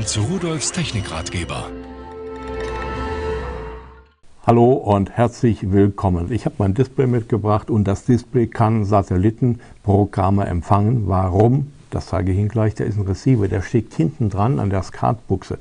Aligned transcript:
Willkommen 0.00 0.28
zu 0.28 0.32
Rudolfs 0.32 0.72
Technikratgeber. 0.72 1.68
Hallo 4.46 4.72
und 4.72 5.10
herzlich 5.10 5.72
willkommen. 5.72 6.32
Ich 6.32 6.46
habe 6.46 6.54
mein 6.56 6.72
Display 6.72 7.06
mitgebracht 7.06 7.68
und 7.68 7.84
das 7.84 8.06
Display 8.06 8.46
kann 8.46 8.86
Satellitenprogramme 8.86 10.46
empfangen. 10.46 11.06
Warum? 11.06 11.72
Das 11.90 12.06
zeige 12.06 12.32
ich 12.32 12.38
Ihnen 12.38 12.48
gleich. 12.48 12.74
Da 12.74 12.84
ist 12.84 12.96
ein 12.96 13.06
Receiver, 13.06 13.46
der 13.46 13.60
steckt 13.60 13.92
hinten 13.92 14.30
dran 14.30 14.58
an 14.58 14.70
der 14.70 14.82
Skatbuchse. 14.84 15.58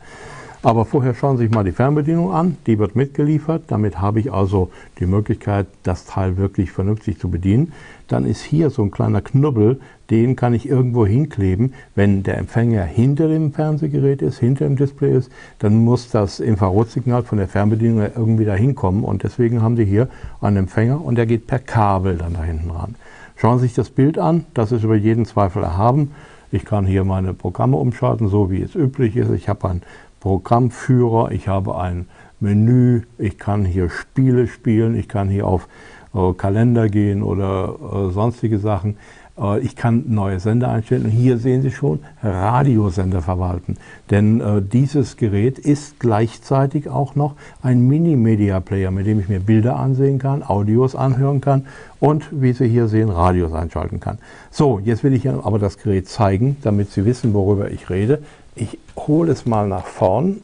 Aber 0.62 0.84
vorher 0.84 1.14
schauen 1.14 1.38
Sie 1.38 1.46
sich 1.46 1.54
mal 1.54 1.64
die 1.64 1.72
Fernbedienung 1.72 2.34
an, 2.34 2.58
die 2.68 2.80
wird 2.80 2.94
mitgeliefert. 2.94 3.64
Damit 3.68 4.02
habe 4.02 4.20
ich 4.20 4.34
also 4.34 4.70
die 5.00 5.06
Möglichkeit, 5.06 5.68
das 5.84 6.04
Teil 6.06 6.36
wirklich 6.36 6.74
vernünftig 6.74 7.18
zu 7.18 7.30
bedienen. 7.30 7.72
Dann 8.10 8.26
ist 8.26 8.42
hier 8.42 8.70
so 8.70 8.84
ein 8.84 8.92
kleiner 8.92 9.22
Knubbel, 9.22 9.80
den 10.10 10.36
kann 10.36 10.54
ich 10.54 10.68
irgendwo 10.68 11.06
hinkleben. 11.06 11.74
Wenn 11.96 12.24
der 12.24 12.38
Empfänger 12.38 12.84
hinter 12.84 13.30
dem 13.30 13.54
Fernsehgerät 13.54 14.22
ist, 14.22 14.40
hinter 14.40 14.66
dem 14.66 14.76
Display 14.76 15.16
ist, 15.16 15.32
dann 15.60 15.78
muss 15.78 16.10
das 16.10 16.42
Infrarotsignal 16.42 17.24
von 17.24 17.38
der 17.38 17.48
Fernbedienung 17.48 18.02
irgendwie 18.14 18.46
da 18.46 18.54
hinkommen. 18.54 19.06
Und 19.06 19.24
deswegen 19.24 19.62
haben 19.62 19.78
Sie 19.78 19.86
hier 19.86 20.10
einen 20.42 20.58
Empfänger 20.58 21.02
und 21.02 21.16
der 21.16 21.26
geht 21.26 21.48
per 21.48 21.60
Kabel 21.60 22.18
dann 22.18 22.34
da 22.34 22.44
hinten 22.44 22.72
ran. 22.72 22.96
Schauen 23.38 23.60
Sie 23.60 23.68
sich 23.68 23.76
das 23.76 23.92
Bild 23.92 24.18
an, 24.18 24.44
das 24.54 24.74
ist 24.74 24.84
über 24.84 24.96
jeden 24.96 25.26
Zweifel 25.26 25.64
erhaben. 25.64 26.12
Ich 26.52 26.66
kann 26.66 26.86
hier 26.86 27.06
meine 27.06 27.34
Programme 27.34 27.78
umschalten, 27.78 28.28
so 28.28 28.50
wie 28.52 28.62
es 28.62 28.76
üblich 28.76 29.16
ist. 29.16 29.30
Ich 29.30 29.48
habe 29.48 29.70
ein 29.70 29.82
Programmführer, 30.20 31.32
ich 31.32 31.48
habe 31.48 31.78
ein 31.80 32.08
Menü, 32.40 33.04
ich 33.18 33.38
kann 33.38 33.66
hier 33.66 33.90
Spiele 33.90 34.48
spielen, 34.48 34.96
ich 34.96 35.08
kann 35.08 35.30
hier 35.30 35.48
auf 35.48 35.68
äh, 36.14 36.34
Kalender 36.34 36.88
gehen 36.88 37.22
oder 37.24 37.76
äh, 38.10 38.12
sonstige 38.12 38.60
Sachen. 38.60 38.98
Äh, 39.40 39.60
ich 39.60 39.76
kann 39.76 40.04
neue 40.08 40.40
Sender 40.40 40.70
einstellen 40.70 41.06
und 41.06 41.12
hier 41.12 41.38
sehen 41.38 41.62
Sie 41.62 41.72
schon 41.72 42.00
Radiosender 42.24 43.22
verwalten. 43.22 43.78
Denn 44.10 44.42
äh, 44.42 44.62
dieses 44.62 45.18
Gerät 45.18 45.58
ist 45.60 46.00
gleichzeitig 46.00 46.90
auch 46.90 47.16
noch 47.16 47.36
ein 47.62 47.88
Mini-Media-Player, 47.88 48.92
mit 48.92 49.08
dem 49.08 49.20
ich 49.20 49.30
mir 49.30 49.40
Bilder 49.40 49.78
ansehen 49.78 50.20
kann, 50.20 50.44
Audios 50.44 50.96
anhören 50.96 51.42
kann 51.42 51.66
und, 52.00 52.26
wie 52.32 52.54
Sie 52.54 52.68
hier 52.68 52.88
sehen, 52.88 53.10
Radios 53.10 53.54
einschalten 53.54 54.00
kann. 54.00 54.20
So, 54.52 54.80
jetzt 54.80 55.04
will 55.04 55.14
ich 55.14 55.26
Ihnen 55.26 55.42
aber 55.42 55.60
das 55.60 55.78
Gerät 55.78 56.08
zeigen, 56.08 56.58
damit 56.62 56.92
Sie 56.92 57.06
wissen, 57.06 57.34
worüber 57.34 57.72
ich 57.72 57.90
rede. 57.90 58.22
Ich 58.56 58.78
hole 58.96 59.32
es 59.32 59.46
mal 59.46 59.68
nach 59.68 59.86
vorn. 59.86 60.42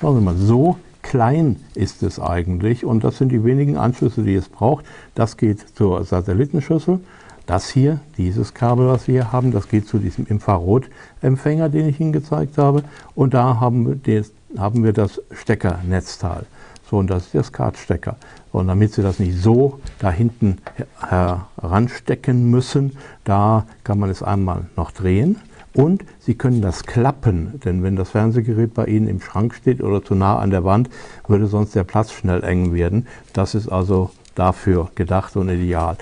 Schauen 0.00 0.18
Sie 0.18 0.24
mal, 0.24 0.36
so 0.36 0.76
klein 1.14 1.60
ist 1.76 2.02
es 2.02 2.18
eigentlich 2.18 2.84
und 2.84 3.04
das 3.04 3.18
sind 3.18 3.28
die 3.28 3.44
wenigen 3.44 3.76
Anschlüsse, 3.76 4.24
die 4.24 4.34
es 4.34 4.48
braucht. 4.48 4.84
Das 5.14 5.36
geht 5.36 5.60
zur 5.76 6.02
Satellitenschüssel. 6.02 6.98
Das 7.46 7.68
hier, 7.68 8.00
dieses 8.18 8.52
Kabel, 8.52 8.88
was 8.88 9.06
wir 9.06 9.22
hier 9.22 9.32
haben, 9.32 9.52
das 9.52 9.68
geht 9.68 9.86
zu 9.86 9.98
diesem 9.98 10.26
Infrarotempfänger, 10.26 11.68
den 11.68 11.88
ich 11.88 12.00
Ihnen 12.00 12.12
gezeigt 12.12 12.58
habe. 12.58 12.82
Und 13.14 13.32
da 13.32 13.60
haben 13.60 13.86
wir, 13.86 13.94
das, 13.94 14.32
haben 14.58 14.82
wir 14.82 14.92
das 14.92 15.22
Steckernetzteil. 15.30 16.46
So, 16.90 16.98
und 16.98 17.08
das 17.10 17.26
ist 17.26 17.34
der 17.34 17.44
Skatstecker. 17.44 18.16
Und 18.50 18.66
damit 18.66 18.94
Sie 18.94 19.02
das 19.02 19.20
nicht 19.20 19.40
so 19.40 19.78
da 20.00 20.10
hinten 20.10 20.58
heranstecken 20.98 22.50
müssen, 22.50 22.96
da 23.22 23.66
kann 23.84 24.00
man 24.00 24.10
es 24.10 24.24
einmal 24.24 24.66
noch 24.76 24.90
drehen. 24.90 25.36
Und 25.74 26.04
Sie 26.20 26.36
können 26.36 26.62
das 26.62 26.84
klappen, 26.84 27.60
denn 27.64 27.82
wenn 27.82 27.96
das 27.96 28.10
Fernsehgerät 28.10 28.74
bei 28.74 28.86
Ihnen 28.86 29.08
im 29.08 29.20
Schrank 29.20 29.54
steht 29.54 29.82
oder 29.82 30.04
zu 30.04 30.14
nah 30.14 30.38
an 30.38 30.50
der 30.50 30.64
Wand, 30.64 30.88
würde 31.26 31.46
sonst 31.48 31.74
der 31.74 31.84
Platz 31.84 32.12
schnell 32.12 32.44
eng 32.44 32.72
werden. 32.72 33.08
Das 33.32 33.54
ist 33.56 33.68
also 33.68 34.10
dafür 34.36 34.90
gedacht 34.94 35.36
und 35.36 35.48
ideal. 35.48 35.96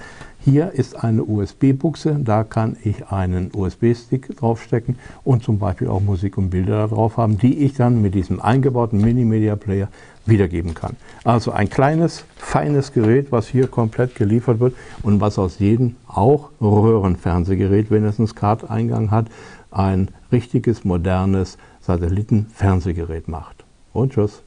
Hier 0.45 0.73
ist 0.73 0.97
eine 1.05 1.23
USB-Buchse, 1.23 2.19
da 2.19 2.43
kann 2.43 2.77
ich 2.83 3.07
einen 3.07 3.53
USB-Stick 3.55 4.37
draufstecken 4.37 4.99
und 5.23 5.45
zum 5.45 5.61
Beispiel 5.61 5.87
auch 5.87 6.01
Musik 6.01 6.37
und 6.37 6.51
Bilder 6.51 6.89
drauf 6.89 7.17
haben, 7.17 7.39
die 7.39 7.59
ich 7.59 7.75
dann 7.75 8.03
mit 8.03 8.17
diesem 8.17 8.41
eingebauten 8.41 9.01
Mini-Media-Player 9.01 9.87
wiedergeben 10.27 10.75
kann. 10.75 10.97
Also 11.23 11.53
ein 11.53 11.71
kleines, 11.71 12.25
feines 12.37 12.93
Gerät, 12.93 13.31
was 13.31 13.47
hier 13.47 13.69
komplett 13.69 14.17
geliefert 14.17 14.59
wird 14.59 14.75
und 15.05 15.21
was 15.21 15.39
aus 15.39 15.61
jedem 15.61 15.95
auch 16.09 16.51
Röhrenfernsehgerät, 16.61 17.93
wenn 17.93 18.05
es 18.05 18.19
einen 18.19 18.27
SCART-Eingang 18.27 19.13
hat, 19.13 19.27
ein 19.71 20.09
richtiges, 20.33 20.85
modernes 20.85 21.57
Satellitenfernsehgerät 21.83 23.29
macht. 23.29 23.65
Und 23.93 24.15
tschüss. 24.15 24.43